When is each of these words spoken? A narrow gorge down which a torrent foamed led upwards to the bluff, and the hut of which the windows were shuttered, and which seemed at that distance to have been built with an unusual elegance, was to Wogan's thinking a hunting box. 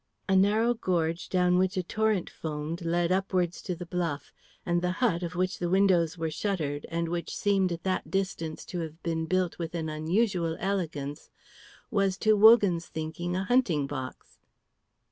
A 0.27 0.35
narrow 0.35 0.73
gorge 0.73 1.29
down 1.29 1.59
which 1.59 1.77
a 1.77 1.83
torrent 1.83 2.27
foamed 2.27 2.81
led 2.81 3.11
upwards 3.11 3.61
to 3.61 3.75
the 3.75 3.85
bluff, 3.85 4.33
and 4.65 4.81
the 4.81 4.93
hut 4.93 5.21
of 5.21 5.35
which 5.35 5.59
the 5.59 5.69
windows 5.69 6.17
were 6.17 6.31
shuttered, 6.31 6.87
and 6.89 7.07
which 7.07 7.37
seemed 7.37 7.71
at 7.71 7.83
that 7.83 8.09
distance 8.09 8.65
to 8.65 8.79
have 8.79 9.03
been 9.03 9.27
built 9.27 9.59
with 9.59 9.75
an 9.75 9.89
unusual 9.89 10.57
elegance, 10.59 11.29
was 11.91 12.17
to 12.17 12.33
Wogan's 12.35 12.87
thinking 12.87 13.35
a 13.35 13.43
hunting 13.43 13.85
box. 13.85 14.39